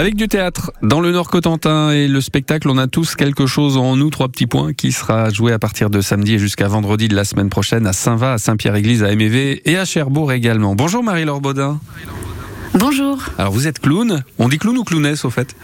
Avec 0.00 0.14
du 0.14 0.28
théâtre 0.28 0.72
dans 0.80 1.02
le 1.02 1.12
Nord 1.12 1.28
Cotentin 1.28 1.90
et 1.90 2.08
le 2.08 2.22
spectacle 2.22 2.70
On 2.70 2.78
a 2.78 2.86
tous 2.86 3.16
quelque 3.16 3.44
chose 3.44 3.76
en 3.76 3.96
nous, 3.96 4.08
trois 4.08 4.28
petits 4.28 4.46
points, 4.46 4.72
qui 4.72 4.92
sera 4.92 5.28
joué 5.28 5.52
à 5.52 5.58
partir 5.58 5.90
de 5.90 6.00
samedi 6.00 6.36
et 6.36 6.38
jusqu'à 6.38 6.68
vendredi 6.68 7.06
de 7.06 7.14
la 7.14 7.24
semaine 7.24 7.50
prochaine 7.50 7.86
à 7.86 7.92
Saint-Va, 7.92 8.32
à 8.32 8.38
Saint-Pierre-Église, 8.38 9.02
à 9.02 9.14
MEV 9.14 9.60
et 9.62 9.76
à 9.76 9.84
Cherbourg 9.84 10.32
également. 10.32 10.74
Bonjour 10.74 11.04
Marie-Laure 11.04 11.42
Baudin. 11.42 11.78
Bonjour. 12.72 13.18
Alors 13.36 13.52
vous 13.52 13.66
êtes 13.66 13.78
clown. 13.78 14.24
On 14.38 14.48
dit 14.48 14.56
clown 14.56 14.78
ou 14.78 14.84
clownesse 14.84 15.26
au 15.26 15.30
fait? 15.30 15.54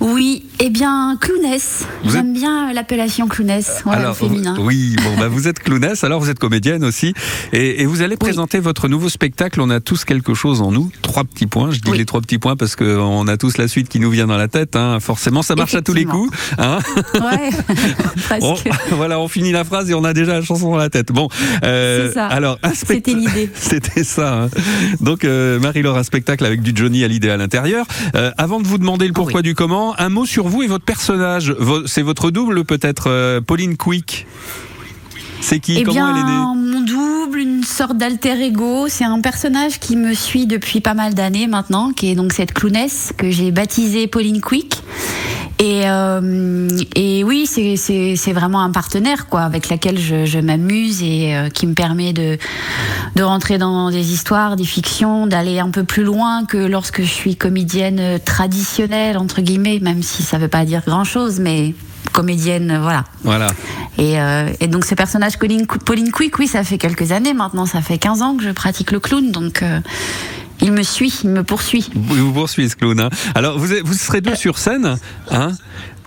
Oui, 0.00 0.44
eh 0.60 0.70
bien, 0.70 1.16
clowness. 1.20 1.84
J'aime 2.04 2.32
bien 2.32 2.72
l'appellation 2.72 3.26
clowness, 3.26 3.82
alors, 3.86 4.16
féminin. 4.16 4.56
Oui, 4.60 4.94
bon, 5.02 5.18
bah, 5.18 5.26
vous 5.28 5.48
êtes 5.48 5.58
clowness, 5.58 6.04
alors 6.04 6.20
vous 6.20 6.30
êtes 6.30 6.38
comédienne 6.38 6.84
aussi. 6.84 7.14
Et, 7.52 7.84
vous 7.84 8.02
allez 8.02 8.16
présenter 8.16 8.60
votre 8.60 8.88
nouveau 8.88 9.08
spectacle. 9.08 9.60
On 9.60 9.70
a 9.70 9.80
tous 9.80 10.04
quelque 10.04 10.34
chose 10.34 10.60
en 10.60 10.70
nous. 10.70 10.90
Trois 11.02 11.24
petits 11.24 11.46
points. 11.46 11.70
Je 11.70 11.80
dis 11.80 11.92
les 11.92 12.04
trois 12.04 12.20
petits 12.20 12.38
points 12.38 12.54
parce 12.54 12.76
qu'on 12.76 13.26
a 13.26 13.36
tous 13.36 13.56
la 13.58 13.66
suite 13.66 13.88
qui 13.88 13.98
nous 13.98 14.10
vient 14.10 14.26
dans 14.26 14.36
la 14.36 14.48
tête. 14.48 14.76
Hein. 14.76 15.00
Forcément, 15.00 15.42
ça 15.42 15.56
marche 15.56 15.74
à 15.74 15.82
tous 15.82 15.94
les 15.94 16.04
coups. 16.04 16.30
Hein 16.58 16.78
ouais, 17.14 17.50
presque. 18.28 18.68
voilà, 18.90 19.18
on 19.18 19.28
finit 19.28 19.52
la 19.52 19.64
phrase 19.64 19.90
et 19.90 19.94
on 19.94 20.04
a 20.04 20.12
déjà 20.12 20.34
la 20.34 20.42
chanson 20.42 20.70
dans 20.70 20.76
la 20.76 20.90
tête. 20.90 21.12
Bon, 21.12 21.28
euh, 21.64 22.08
C'est 22.08 22.14
ça. 22.14 22.26
Alors, 22.26 22.58
C'était 22.74 23.14
l'idée. 23.14 23.50
C'était 23.54 24.04
ça. 24.04 24.42
Hein. 24.42 24.50
Donc, 25.00 25.24
euh, 25.24 25.58
Marie-Laure, 25.58 25.96
un 25.96 26.02
spectacle 26.02 26.44
avec 26.44 26.62
du 26.62 26.72
Johnny 26.74 27.04
à 27.04 27.08
l'idée 27.08 27.30
à 27.30 27.36
l'intérieur. 27.36 27.86
Euh, 28.14 28.30
avant 28.38 28.60
de 28.60 28.66
vous 28.66 28.78
demander 28.78 29.06
le 29.06 29.12
pourquoi 29.12 29.42
du 29.42 29.54
comment, 29.54 29.87
un 29.98 30.08
mot 30.08 30.26
sur 30.26 30.48
vous 30.48 30.62
et 30.62 30.66
votre 30.66 30.84
personnage. 30.84 31.54
C'est 31.86 32.02
votre 32.02 32.30
double 32.30 32.64
peut-être, 32.64 33.08
euh, 33.08 33.40
Pauline 33.40 33.76
Quick 33.76 34.26
c'est 35.40 35.60
qui? 35.60 35.76
Eh 35.78 35.82
Comment 35.82 36.10
elle 36.10 36.16
est 36.16 36.24
née? 36.24 36.30
Mon 36.30 36.80
double, 36.80 37.38
une 37.38 37.62
sorte 37.62 37.96
d'alter 37.96 38.40
ego. 38.42 38.86
C'est 38.88 39.04
un 39.04 39.20
personnage 39.20 39.78
qui 39.78 39.96
me 39.96 40.14
suit 40.14 40.46
depuis 40.46 40.80
pas 40.80 40.94
mal 40.94 41.14
d'années 41.14 41.46
maintenant, 41.46 41.92
qui 41.92 42.10
est 42.10 42.14
donc 42.14 42.32
cette 42.32 42.52
clownesse 42.52 43.12
que 43.16 43.30
j'ai 43.30 43.50
baptisée 43.50 44.06
Pauline 44.06 44.40
Quick. 44.40 44.82
Et, 45.60 45.82
euh, 45.86 46.68
et 46.94 47.24
oui, 47.24 47.46
c'est 47.46 48.32
vraiment 48.32 48.62
un 48.62 48.70
partenaire 48.70 49.26
quoi, 49.26 49.40
avec 49.40 49.68
laquelle 49.68 49.98
je, 49.98 50.24
je 50.24 50.38
m'amuse 50.38 51.02
et 51.02 51.34
euh, 51.34 51.48
qui 51.48 51.66
me 51.66 51.74
permet 51.74 52.12
de, 52.12 52.38
de 53.16 53.22
rentrer 53.22 53.58
dans 53.58 53.90
des 53.90 54.12
histoires, 54.12 54.54
des 54.54 54.64
fictions, 54.64 55.26
d'aller 55.26 55.58
un 55.58 55.70
peu 55.70 55.82
plus 55.82 56.04
loin 56.04 56.44
que 56.44 56.58
lorsque 56.58 57.02
je 57.02 57.12
suis 57.12 57.34
comédienne 57.34 58.20
traditionnelle, 58.24 59.18
entre 59.18 59.40
guillemets, 59.40 59.80
même 59.82 60.02
si 60.02 60.22
ça 60.22 60.38
veut 60.38 60.48
pas 60.48 60.64
dire 60.64 60.82
grand-chose, 60.86 61.40
mais 61.40 61.74
comédienne, 62.12 62.78
voilà. 62.80 63.04
Voilà. 63.24 63.48
Et, 63.98 64.20
euh, 64.20 64.48
et 64.60 64.68
donc 64.68 64.84
ce 64.84 64.94
personnage 64.94 65.38
Pauline, 65.38 65.66
Pauline 65.66 66.10
Quick, 66.10 66.38
oui, 66.38 66.46
ça 66.46 66.64
fait 66.64 66.78
quelques 66.78 67.12
années 67.12 67.34
maintenant, 67.34 67.66
ça 67.66 67.80
fait 67.80 67.98
15 67.98 68.22
ans 68.22 68.36
que 68.36 68.44
je 68.44 68.50
pratique 68.50 68.92
le 68.92 69.00
clown, 69.00 69.30
donc... 69.30 69.62
Euh, 69.62 69.80
il 70.60 70.72
me 70.72 70.82
suit, 70.82 71.12
il 71.24 71.30
me 71.30 71.42
poursuit. 71.42 71.90
Vous, 71.94 72.26
vous 72.26 72.32
poursuit 72.32 72.68
ce 72.68 72.76
clown. 72.76 73.08
Alors 73.34 73.58
vous, 73.58 73.68
vous 73.84 73.94
serez 73.94 74.20
deux 74.20 74.34
sur 74.34 74.58
scène, 74.58 74.96
hein? 75.30 75.52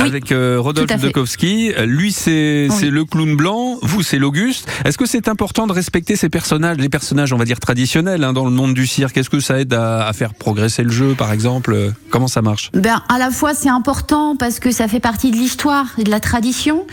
Avec 0.00 0.32
euh, 0.32 0.56
Rodolphe 0.58 1.00
Dekowski. 1.00 1.72
Lui, 1.84 2.12
c'est 2.12 2.68
le 2.82 3.04
clown 3.04 3.36
blanc. 3.36 3.78
Vous, 3.82 4.02
c'est 4.02 4.18
l'Auguste. 4.18 4.68
Est-ce 4.84 4.98
que 4.98 5.06
c'est 5.06 5.28
important 5.28 5.66
de 5.66 5.72
respecter 5.72 6.16
ces 6.16 6.28
personnages, 6.28 6.76
les 6.78 6.88
personnages, 6.88 7.32
on 7.32 7.36
va 7.36 7.44
dire 7.44 7.60
traditionnels, 7.60 8.24
hein, 8.24 8.32
dans 8.32 8.44
le 8.44 8.50
monde 8.50 8.74
du 8.74 8.86
cirque? 8.86 9.16
Est-ce 9.16 9.30
que 9.30 9.40
ça 9.40 9.60
aide 9.60 9.74
à, 9.74 10.10
faire 10.12 10.34
progresser 10.34 10.82
le 10.82 10.90
jeu, 10.90 11.14
par 11.16 11.32
exemple? 11.32 11.92
Comment 12.10 12.28
ça 12.28 12.42
marche? 12.42 12.70
Ben, 12.74 13.02
à 13.08 13.18
la 13.18 13.30
fois, 13.30 13.54
c'est 13.54 13.68
important 13.68 14.36
parce 14.36 14.58
que 14.58 14.70
ça 14.70 14.88
fait 14.88 15.00
partie 15.00 15.30
de 15.30 15.36
l'histoire 15.36 15.86
et 15.98 16.04
de 16.04 16.10
la 16.10 16.20
tradition. 16.20 16.86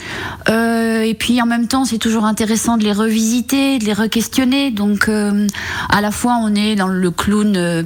Euh, 0.50 1.02
et 1.02 1.14
puis, 1.14 1.42
en 1.42 1.46
même 1.46 1.68
temps, 1.68 1.86
c'est 1.86 1.98
toujours 1.98 2.26
intéressant 2.26 2.78
de 2.78 2.84
les 2.84 2.92
revisiter, 2.92 3.80
de 3.80 3.86
les 3.86 3.94
re-questionner. 3.94 4.72
Donc, 4.72 5.08
euh, 5.08 5.48
à 5.90 6.02
la 6.02 6.12
fois, 6.12 6.38
on 6.42 6.54
est 6.56 6.76
dans 6.76 6.88
le 6.88 7.12
clown 7.12 7.56
euh, 7.56 7.84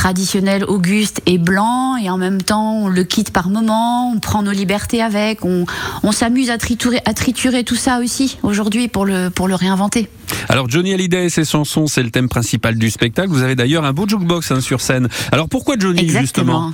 traditionnel 0.00 0.64
auguste 0.64 1.20
et 1.26 1.36
blanc, 1.36 1.98
et 1.98 2.08
en 2.08 2.16
même 2.16 2.40
temps, 2.40 2.84
on 2.84 2.88
le 2.88 3.04
quitte 3.04 3.32
par 3.32 3.50
moment, 3.50 4.10
on 4.10 4.18
prend 4.18 4.42
nos 4.42 4.50
libertés 4.50 5.02
avec, 5.02 5.44
on, 5.44 5.66
s'amuse 6.10 6.48
à 6.48 6.56
triturer, 6.56 7.00
à 7.04 7.12
triturer 7.12 7.64
tout 7.64 7.76
ça 7.76 7.98
aussi 7.98 8.38
aujourd'hui 8.42 8.88
pour 8.88 9.04
le, 9.04 9.28
pour 9.28 9.46
le 9.46 9.54
réinventer. 9.54 10.08
Alors 10.48 10.70
Johnny 10.70 10.94
Hallyday 10.94 11.26
et 11.26 11.28
ses 11.28 11.44
chansons, 11.44 11.86
c'est 11.86 12.02
le 12.02 12.10
thème 12.10 12.30
principal 12.30 12.76
du 12.76 12.88
spectacle. 12.88 13.28
Vous 13.28 13.42
avez 13.42 13.56
d'ailleurs 13.56 13.84
un 13.84 13.92
beau 13.92 14.08
jukebox 14.08 14.50
hein, 14.52 14.62
sur 14.62 14.80
scène. 14.80 15.06
Alors 15.32 15.50
pourquoi 15.50 15.74
Johnny 15.78 16.08
justement? 16.08 16.72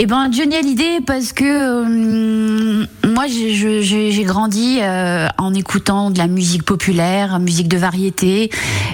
Eh 0.00 0.06
ben 0.06 0.30
Johnny 0.30 0.54
Hallyday 0.54 1.00
parce 1.04 1.32
que 1.32 1.44
euh, 1.44 2.86
moi 3.04 3.24
j'ai 3.26 4.24
grandi 4.24 4.78
euh, 4.80 5.26
en 5.38 5.52
écoutant 5.54 6.12
de 6.12 6.18
la 6.18 6.28
musique 6.28 6.62
populaire, 6.62 7.40
musique 7.40 7.66
de 7.66 7.78
variété, 7.78 8.48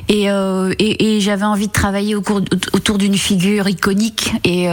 et, 0.09 0.31
euh, 0.31 0.73
et, 0.79 1.17
et 1.17 1.21
j'avais 1.21 1.45
envie 1.45 1.69
de 1.69 1.73
travailler 1.73 2.15
au 2.15 2.23
cours, 2.23 2.41
autour 2.73 2.99
d'une 2.99 3.17
figure 3.17 3.69
iconique. 3.69 4.33
Et, 4.45 4.67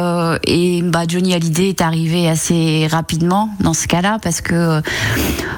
et 0.46 0.81
bah, 0.81 1.03
Johnny 1.08 1.34
Hallyday 1.34 1.69
est 1.69 1.81
arrivé 1.81 2.28
assez 2.28 2.88
rapidement 2.88 3.50
dans 3.59 3.74
ce 3.74 3.88
cas-là 3.88 4.18
parce 4.22 4.42
que 4.42 4.81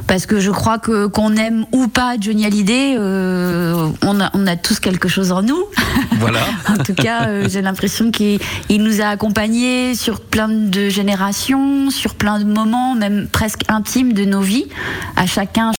parce 0.08 0.26
que 0.26 0.40
je 0.40 0.52
crois 0.52 0.80
que 0.80 1.08
qu'on 1.08 1.36
aime 1.36 1.66
ou 1.72 1.88
pas 1.88 2.16
Johnny 2.20 2.46
Hallyday, 2.46 2.98
on 2.98 4.20
a, 4.20 4.30
on 4.34 4.48
a 4.48 4.56
tous 4.56 4.80
quelque 4.80 5.08
chose 5.08 5.32
en 5.32 5.42
nous. 5.42 5.64
Voilà. 6.20 6.40
en 6.70 6.82
tout 6.82 6.94
cas, 6.94 7.50
j'ai 7.50 7.62
l'impression 7.62 8.10
qu'il 8.10 8.40
nous 8.70 9.02
a 9.02 9.08
accompagnés 9.08 9.94
sur 9.94 10.22
plein 10.22 10.48
de 10.48 10.74
de 10.74 10.90
génération, 10.90 11.90
sur 11.90 12.16
plein 12.16 12.40
de 12.40 12.46
moments, 12.46 12.96
même 12.96 13.28
presque 13.32 13.62
intimes 13.68 14.14
de 14.14 14.26
nos 14.26 14.42
vies, 14.42 14.66
à 15.16 15.26
chacun 15.26 15.72